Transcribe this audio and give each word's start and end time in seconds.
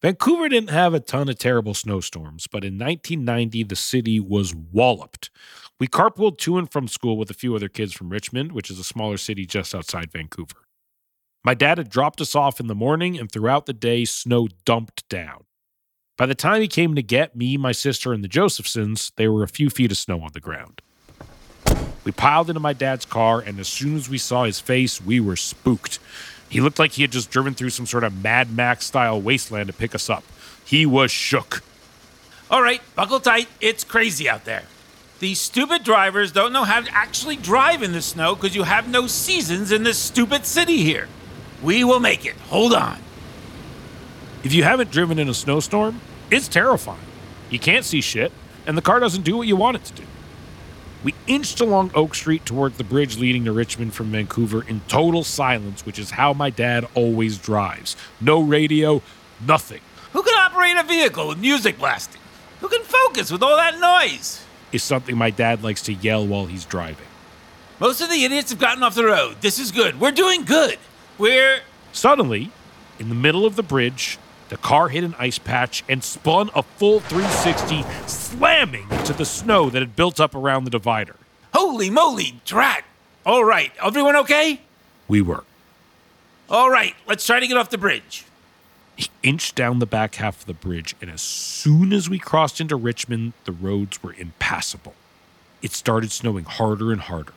Vancouver 0.00 0.48
didn't 0.48 0.70
have 0.70 0.94
a 0.94 1.00
ton 1.00 1.28
of 1.28 1.38
terrible 1.38 1.74
snowstorms, 1.74 2.46
but 2.46 2.64
in 2.64 2.74
1990, 2.74 3.64
the 3.64 3.74
city 3.74 4.20
was 4.20 4.54
walloped. 4.54 5.28
We 5.80 5.88
carpooled 5.88 6.38
to 6.38 6.56
and 6.56 6.70
from 6.70 6.86
school 6.86 7.16
with 7.16 7.30
a 7.30 7.34
few 7.34 7.56
other 7.56 7.68
kids 7.68 7.92
from 7.92 8.10
Richmond, 8.10 8.52
which 8.52 8.70
is 8.70 8.78
a 8.78 8.84
smaller 8.84 9.16
city 9.16 9.44
just 9.44 9.74
outside 9.74 10.12
Vancouver. 10.12 10.54
My 11.44 11.54
dad 11.54 11.78
had 11.78 11.90
dropped 11.90 12.20
us 12.20 12.36
off 12.36 12.60
in 12.60 12.68
the 12.68 12.76
morning, 12.76 13.18
and 13.18 13.30
throughout 13.30 13.66
the 13.66 13.72
day, 13.72 14.04
snow 14.04 14.48
dumped 14.64 15.08
down. 15.08 15.44
By 16.16 16.26
the 16.26 16.34
time 16.34 16.60
he 16.60 16.68
came 16.68 16.94
to 16.94 17.02
get 17.02 17.34
me, 17.34 17.56
my 17.56 17.72
sister, 17.72 18.12
and 18.12 18.22
the 18.22 18.28
Josephsons, 18.28 19.10
there 19.16 19.32
were 19.32 19.42
a 19.42 19.48
few 19.48 19.68
feet 19.68 19.90
of 19.90 19.98
snow 19.98 20.20
on 20.20 20.30
the 20.32 20.40
ground. 20.40 20.80
We 22.04 22.12
piled 22.12 22.50
into 22.50 22.60
my 22.60 22.72
dad's 22.72 23.04
car, 23.04 23.40
and 23.40 23.58
as 23.58 23.68
soon 23.68 23.96
as 23.96 24.08
we 24.08 24.18
saw 24.18 24.44
his 24.44 24.60
face, 24.60 25.00
we 25.00 25.18
were 25.20 25.36
spooked. 25.36 25.98
He 26.48 26.60
looked 26.60 26.78
like 26.78 26.92
he 26.92 27.02
had 27.02 27.12
just 27.12 27.30
driven 27.30 27.54
through 27.54 27.70
some 27.70 27.86
sort 27.86 28.04
of 28.04 28.22
Mad 28.22 28.50
Max 28.54 28.86
style 28.86 29.20
wasteland 29.20 29.66
to 29.66 29.72
pick 29.72 29.94
us 29.94 30.08
up. 30.08 30.24
He 30.64 30.86
was 30.86 31.10
shook. 31.10 31.62
All 32.50 32.62
right, 32.62 32.80
buckle 32.94 33.20
tight. 33.20 33.48
It's 33.60 33.84
crazy 33.84 34.28
out 34.28 34.44
there. 34.44 34.64
These 35.20 35.40
stupid 35.40 35.82
drivers 35.82 36.32
don't 36.32 36.52
know 36.52 36.64
how 36.64 36.80
to 36.80 36.94
actually 36.94 37.36
drive 37.36 37.82
in 37.82 37.92
the 37.92 38.00
snow 38.00 38.34
because 38.34 38.54
you 38.54 38.62
have 38.62 38.88
no 38.88 39.06
seasons 39.06 39.72
in 39.72 39.82
this 39.82 39.98
stupid 39.98 40.46
city 40.46 40.78
here. 40.84 41.08
We 41.62 41.82
will 41.84 42.00
make 42.00 42.24
it. 42.24 42.36
Hold 42.48 42.72
on. 42.72 42.98
If 44.44 44.54
you 44.54 44.62
haven't 44.62 44.92
driven 44.92 45.18
in 45.18 45.28
a 45.28 45.34
snowstorm, 45.34 46.00
it's 46.30 46.46
terrifying. 46.46 47.00
You 47.50 47.58
can't 47.58 47.84
see 47.84 48.00
shit, 48.00 48.32
and 48.66 48.78
the 48.78 48.82
car 48.82 49.00
doesn't 49.00 49.22
do 49.22 49.36
what 49.36 49.48
you 49.48 49.56
want 49.56 49.76
it 49.76 49.84
to 49.86 49.92
do. 49.94 50.04
We 51.04 51.14
inched 51.26 51.60
along 51.60 51.92
Oak 51.94 52.14
Street 52.14 52.44
toward 52.44 52.74
the 52.74 52.84
bridge 52.84 53.18
leading 53.18 53.44
to 53.44 53.52
Richmond 53.52 53.94
from 53.94 54.06
Vancouver 54.06 54.62
in 54.66 54.80
total 54.88 55.22
silence, 55.22 55.86
which 55.86 55.98
is 55.98 56.10
how 56.12 56.32
my 56.32 56.50
dad 56.50 56.86
always 56.94 57.38
drives. 57.38 57.96
No 58.20 58.40
radio, 58.40 59.00
nothing. 59.46 59.80
Who 60.12 60.22
can 60.22 60.34
operate 60.34 60.76
a 60.76 60.82
vehicle 60.82 61.28
with 61.28 61.38
music 61.38 61.78
blasting? 61.78 62.20
Who 62.60 62.68
can 62.68 62.82
focus 62.82 63.30
with 63.30 63.42
all 63.42 63.56
that 63.56 63.78
noise? 63.78 64.44
Is 64.72 64.82
something 64.82 65.16
my 65.16 65.30
dad 65.30 65.62
likes 65.62 65.82
to 65.82 65.94
yell 65.94 66.26
while 66.26 66.46
he's 66.46 66.64
driving. 66.64 67.06
Most 67.78 68.00
of 68.00 68.10
the 68.10 68.24
idiots 68.24 68.50
have 68.50 68.58
gotten 68.58 68.82
off 68.82 68.96
the 68.96 69.04
road. 69.04 69.36
This 69.40 69.60
is 69.60 69.70
good. 69.70 70.00
We're 70.00 70.10
doing 70.10 70.44
good. 70.44 70.78
We're. 71.16 71.60
Suddenly, 71.92 72.50
in 72.98 73.08
the 73.08 73.14
middle 73.14 73.46
of 73.46 73.54
the 73.54 73.62
bridge, 73.62 74.18
the 74.48 74.56
car 74.56 74.88
hit 74.88 75.04
an 75.04 75.14
ice 75.18 75.38
patch 75.38 75.84
and 75.88 76.02
spun 76.02 76.50
a 76.54 76.62
full 76.62 77.00
360, 77.00 77.84
slamming 78.06 78.86
into 78.90 79.12
the 79.12 79.24
snow 79.24 79.70
that 79.70 79.80
had 79.80 79.96
built 79.96 80.20
up 80.20 80.34
around 80.34 80.64
the 80.64 80.70
divider. 80.70 81.16
Holy 81.54 81.90
moly, 81.90 82.40
drat! 82.44 82.84
All 83.26 83.44
right, 83.44 83.72
everyone 83.82 84.16
okay? 84.16 84.60
We 85.06 85.20
were. 85.22 85.44
All 86.48 86.70
right, 86.70 86.94
let's 87.06 87.26
try 87.26 87.40
to 87.40 87.46
get 87.46 87.56
off 87.56 87.70
the 87.70 87.78
bridge. 87.78 88.24
He 88.96 89.08
inched 89.22 89.54
down 89.54 89.78
the 89.78 89.86
back 89.86 90.16
half 90.16 90.40
of 90.40 90.46
the 90.46 90.54
bridge, 90.54 90.96
and 91.00 91.10
as 91.10 91.20
soon 91.20 91.92
as 91.92 92.08
we 92.10 92.18
crossed 92.18 92.60
into 92.60 92.74
Richmond, 92.74 93.34
the 93.44 93.52
roads 93.52 94.02
were 94.02 94.14
impassable. 94.14 94.94
It 95.62 95.72
started 95.72 96.10
snowing 96.10 96.44
harder 96.44 96.90
and 96.90 97.02
harder. 97.02 97.34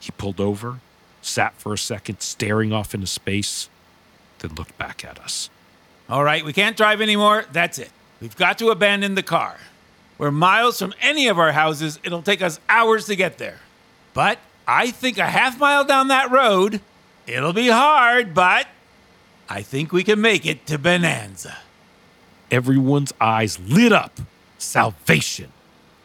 He 0.00 0.12
pulled 0.12 0.40
over, 0.40 0.80
sat 1.22 1.54
for 1.54 1.72
a 1.72 1.78
second, 1.78 2.20
staring 2.20 2.72
off 2.72 2.94
into 2.94 3.06
space, 3.06 3.68
then 4.38 4.54
looked 4.54 4.76
back 4.78 5.04
at 5.04 5.18
us. 5.18 5.50
All 6.08 6.22
right, 6.22 6.44
we 6.44 6.52
can't 6.52 6.76
drive 6.76 7.00
anymore. 7.00 7.44
That's 7.52 7.78
it. 7.78 7.90
We've 8.20 8.36
got 8.36 8.58
to 8.58 8.70
abandon 8.70 9.14
the 9.14 9.22
car. 9.22 9.56
We're 10.18 10.30
miles 10.30 10.78
from 10.78 10.94
any 11.00 11.28
of 11.28 11.38
our 11.38 11.52
houses. 11.52 11.98
It'll 12.04 12.22
take 12.22 12.42
us 12.42 12.60
hours 12.68 13.06
to 13.06 13.16
get 13.16 13.38
there. 13.38 13.58
But 14.12 14.38
I 14.66 14.90
think 14.90 15.18
a 15.18 15.26
half 15.26 15.58
mile 15.58 15.84
down 15.84 16.08
that 16.08 16.30
road, 16.30 16.80
it'll 17.26 17.52
be 17.52 17.68
hard, 17.68 18.34
but 18.34 18.68
I 19.48 19.62
think 19.62 19.92
we 19.92 20.04
can 20.04 20.20
make 20.20 20.46
it 20.46 20.66
to 20.66 20.78
Bonanza. 20.78 21.58
Everyone's 22.50 23.12
eyes 23.20 23.58
lit 23.58 23.92
up. 23.92 24.20
Salvation. 24.58 25.52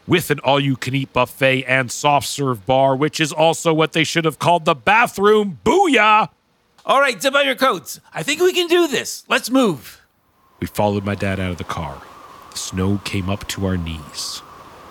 With 0.07 0.31
an 0.31 0.39
all 0.39 0.59
you 0.59 0.75
can 0.75 0.95
eat 0.95 1.13
buffet 1.13 1.63
and 1.65 1.91
soft 1.91 2.27
serve 2.27 2.65
bar, 2.65 2.95
which 2.95 3.19
is 3.19 3.31
also 3.31 3.73
what 3.73 3.93
they 3.93 4.03
should 4.03 4.25
have 4.25 4.39
called 4.39 4.65
the 4.65 4.73
bathroom. 4.73 5.59
Booyah! 5.63 6.29
All 6.89 6.99
right, 6.99 7.21
zip 7.21 7.35
on 7.35 7.45
your 7.45 7.53
coats. 7.53 7.99
I 8.15 8.23
think 8.23 8.41
we 8.41 8.51
can 8.51 8.65
do 8.65 8.87
this. 8.87 9.23
Let's 9.29 9.51
move. 9.51 10.01
We 10.59 10.65
followed 10.65 11.05
my 11.05 11.13
dad 11.13 11.39
out 11.39 11.51
of 11.51 11.59
the 11.59 11.63
car. 11.63 12.01
The 12.49 12.57
snow 12.57 12.99
came 13.03 13.29
up 13.29 13.47
to 13.49 13.67
our 13.67 13.77
knees. 13.77 14.41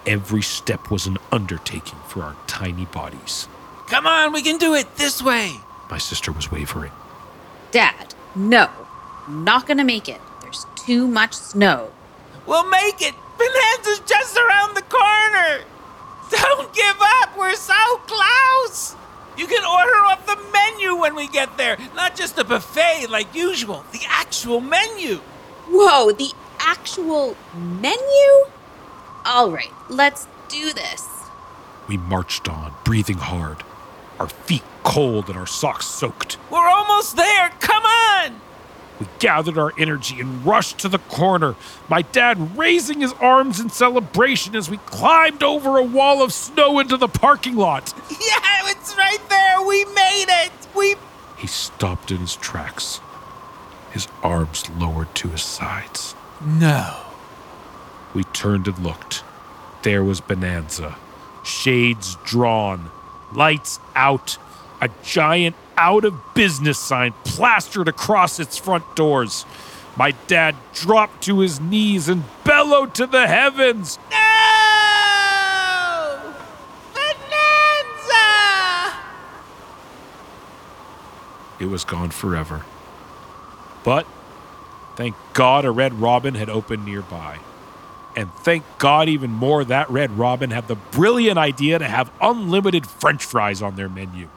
Every 0.07 0.43
step 0.43 0.93
was 0.93 1.09
an 1.09 1.19
undertaking 1.33 1.99
for 2.07 2.23
our 2.23 2.37
tiny 2.47 2.85
bodies. 2.85 3.49
Come 3.89 4.07
on, 4.07 4.33
we 4.33 4.43
can 4.43 4.59
do 4.59 4.75
it 4.75 4.95
this 4.95 5.21
way. 5.21 5.57
My 5.91 5.99
sister 5.99 6.31
was 6.31 6.53
wavering. 6.53 6.93
Dad, 7.73 8.15
no. 8.37 8.71
Not 9.29 9.67
gonna 9.67 9.83
make 9.83 10.09
it. 10.09 10.21
There's 10.41 10.67
too 10.77 11.09
much 11.09 11.35
snow. 11.35 11.91
We'll 12.47 12.71
make 12.71 13.03
it. 13.03 13.15
Bonanza's 13.37 14.07
just 14.07 14.39
around 14.39 14.77
the 14.77 14.83
corner. 14.83 15.65
Don't 16.31 16.73
give 16.73 16.97
up. 17.01 17.37
We're 17.37 17.57
so 17.57 17.75
close. 18.07 18.95
You 19.39 19.47
can 19.47 19.65
order 19.65 19.97
off 20.07 20.27
the 20.27 20.37
menu 20.53 20.97
when 20.97 21.15
we 21.15 21.29
get 21.29 21.57
there, 21.57 21.79
not 21.95 22.17
just 22.17 22.37
a 22.39 22.45
buffet 22.45 23.07
like 23.09 23.33
usual, 23.37 23.85
the 23.93 24.01
actual 24.09 24.61
menu. 24.61 25.19
Whoa, 25.69 26.11
the 26.11 26.33
actual 26.59 27.37
menu? 27.55 28.51
All 29.25 29.53
right, 29.53 29.71
let's 29.89 30.27
do 30.49 30.73
this. 30.73 31.07
We 31.87 31.99
marched 31.99 32.49
on, 32.49 32.75
breathing 32.85 33.19
hard, 33.19 33.63
our 34.19 34.29
feet 34.29 34.65
cold 34.83 35.29
and 35.29 35.39
our 35.39 35.47
socks 35.47 35.87
soaked. 35.87 36.37
We're 36.51 36.69
almost 36.69 37.15
there. 37.15 37.51
Come 37.61 37.85
on. 37.85 37.88
We 39.01 39.07
gathered 39.21 39.57
our 39.57 39.73
energy 39.79 40.21
and 40.21 40.45
rushed 40.45 40.79
to 40.79 40.89
the 40.89 40.99
corner, 40.99 41.55
my 41.89 42.03
dad 42.03 42.59
raising 42.59 43.01
his 43.01 43.13
arms 43.15 43.61
in 43.61 43.71
celebration 43.71 44.57
as 44.57 44.69
we 44.69 44.79
climbed 44.79 45.43
over 45.43 45.77
a 45.77 45.83
wall 45.83 46.23
of 46.23 46.33
snow 46.33 46.79
into 46.81 46.97
the 46.97 47.09
parking 47.09 47.57
lot. 47.57 47.95
Yeah, 48.11 48.71
it's 48.71 48.97
right 48.97 49.21
there. 49.29 49.63
We 49.63 49.85
made 49.85 50.27
it. 50.29 50.53
We. 50.75 50.97
He 51.37 51.47
stopped 51.47 52.11
in 52.11 52.19
his 52.19 52.37
tracks, 52.37 53.01
his 53.93 54.09
arms 54.23 54.69
lowered 54.71 55.15
to 55.17 55.29
his 55.29 55.43
sides. 55.43 56.15
No. 56.45 56.97
We 58.15 58.25
turned 58.25 58.67
and 58.67 58.79
looked. 58.81 59.23
There 59.83 60.03
was 60.03 60.21
Bonanza, 60.21 60.97
shades 61.45 62.17
drawn, 62.25 62.91
lights 63.33 63.79
out, 63.95 64.37
a 64.81 64.91
giant 65.03 65.57
out 65.79 66.05
of 66.05 66.35
business 66.35 66.79
sign 66.79 67.15
plastered 67.25 67.87
across 67.87 68.41
its 68.41 68.59
front 68.59 68.97
doors. 68.97 69.47
My 69.97 70.11
dad 70.27 70.57
dropped 70.75 71.23
to 71.25 71.39
his 71.39 71.61
knees 71.61 72.09
and 72.09 72.25
bellowed 72.45 72.95
to 72.97 73.07
the 73.07 73.27
heavens. 73.29 73.99
No! 74.11 74.17
Bonanza! 76.95 78.17
It 81.61 81.67
was 81.67 81.85
gone 81.85 82.11
forever. 82.11 82.65
But 83.85 84.07
thank 84.97 85.15
God 85.33 85.65
a 85.65 85.71
Red 85.71 85.95
Robin 85.95 86.35
had 86.35 86.51
opened 86.51 86.85
nearby. 86.85 87.39
And 88.17 88.33
thank 88.35 88.65
God 88.79 89.09
even 89.09 89.31
more 89.31 89.65
that 89.65 89.89
Red 89.91 90.11
Robin 90.19 90.51
had 90.51 90.67
the 90.67 90.75
brilliant 90.75 91.39
idea 91.39 91.79
to 91.79 91.87
have 91.87 92.11
unlimited 92.21 92.85
french 92.85 93.25
fries 93.25 93.63
on 93.63 93.77
their 93.77 93.89
menu. 93.89 94.29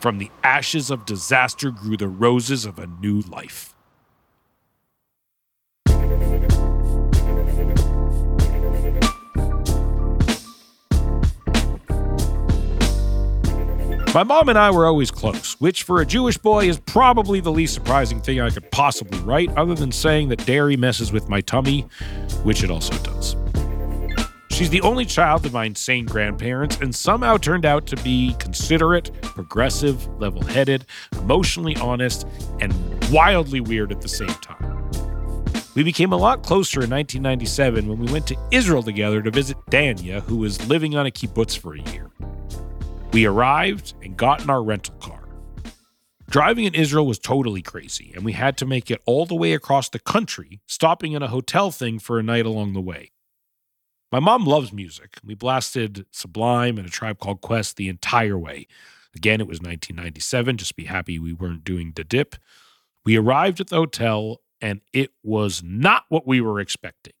From 0.00 0.16
the 0.16 0.30
ashes 0.42 0.90
of 0.90 1.04
disaster 1.04 1.70
grew 1.70 1.94
the 1.98 2.08
roses 2.08 2.64
of 2.64 2.78
a 2.78 2.86
new 2.86 3.20
life. 3.20 3.74
My 14.12 14.24
mom 14.24 14.48
and 14.48 14.58
I 14.58 14.70
were 14.70 14.86
always 14.86 15.10
close, 15.10 15.60
which 15.60 15.82
for 15.82 16.00
a 16.00 16.06
Jewish 16.06 16.38
boy 16.38 16.68
is 16.68 16.80
probably 16.80 17.40
the 17.40 17.52
least 17.52 17.74
surprising 17.74 18.20
thing 18.22 18.40
I 18.40 18.48
could 18.50 18.70
possibly 18.72 19.20
write, 19.20 19.56
other 19.56 19.74
than 19.74 19.92
saying 19.92 20.30
that 20.30 20.44
dairy 20.46 20.76
messes 20.76 21.12
with 21.12 21.28
my 21.28 21.42
tummy, 21.42 21.82
which 22.42 22.64
it 22.64 22.70
also 22.70 22.96
does. 23.04 23.36
She's 24.60 24.68
the 24.68 24.82
only 24.82 25.06
child 25.06 25.46
of 25.46 25.54
my 25.54 25.64
insane 25.64 26.04
grandparents 26.04 26.76
and 26.82 26.94
somehow 26.94 27.38
turned 27.38 27.64
out 27.64 27.86
to 27.86 27.96
be 27.96 28.36
considerate, 28.38 29.10
progressive, 29.22 30.06
level 30.20 30.42
headed, 30.42 30.84
emotionally 31.12 31.76
honest, 31.76 32.26
and 32.60 32.74
wildly 33.10 33.60
weird 33.60 33.90
at 33.90 34.02
the 34.02 34.08
same 34.08 34.28
time. 34.28 34.90
We 35.74 35.82
became 35.82 36.12
a 36.12 36.16
lot 36.18 36.42
closer 36.42 36.82
in 36.82 36.90
1997 36.90 37.88
when 37.88 37.98
we 37.98 38.12
went 38.12 38.26
to 38.26 38.36
Israel 38.50 38.82
together 38.82 39.22
to 39.22 39.30
visit 39.30 39.56
Danya, 39.70 40.20
who 40.20 40.36
was 40.36 40.68
living 40.68 40.94
on 40.94 41.06
a 41.06 41.10
kibbutz 41.10 41.56
for 41.56 41.74
a 41.74 41.80
year. 41.92 42.10
We 43.14 43.24
arrived 43.24 43.94
and 44.02 44.14
got 44.14 44.42
in 44.42 44.50
our 44.50 44.62
rental 44.62 44.94
car. 44.96 45.26
Driving 46.28 46.66
in 46.66 46.74
Israel 46.74 47.06
was 47.06 47.18
totally 47.18 47.62
crazy, 47.62 48.12
and 48.14 48.26
we 48.26 48.34
had 48.34 48.58
to 48.58 48.66
make 48.66 48.90
it 48.90 49.00
all 49.06 49.24
the 49.24 49.34
way 49.34 49.54
across 49.54 49.88
the 49.88 49.98
country, 49.98 50.60
stopping 50.66 51.12
in 51.12 51.22
a 51.22 51.28
hotel 51.28 51.70
thing 51.70 51.98
for 51.98 52.18
a 52.18 52.22
night 52.22 52.44
along 52.44 52.74
the 52.74 52.82
way. 52.82 53.12
My 54.12 54.18
mom 54.18 54.44
loves 54.44 54.72
music. 54.72 55.18
We 55.24 55.34
blasted 55.34 56.04
Sublime 56.10 56.78
and 56.78 56.86
a 56.86 56.90
tribe 56.90 57.18
called 57.18 57.40
Quest 57.40 57.76
the 57.76 57.88
entire 57.88 58.38
way. 58.38 58.66
Again, 59.14 59.40
it 59.40 59.46
was 59.46 59.60
1997. 59.60 60.56
Just 60.56 60.76
be 60.76 60.84
happy 60.84 61.18
we 61.18 61.32
weren't 61.32 61.64
doing 61.64 61.92
the 61.94 62.04
dip. 62.04 62.34
We 63.04 63.16
arrived 63.16 63.60
at 63.60 63.68
the 63.68 63.76
hotel 63.76 64.40
and 64.60 64.80
it 64.92 65.10
was 65.22 65.62
not 65.64 66.04
what 66.08 66.26
we 66.26 66.40
were 66.40 66.60
expecting. 66.60 67.12